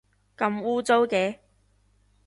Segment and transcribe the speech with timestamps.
[0.35, 1.37] 咁污糟嘅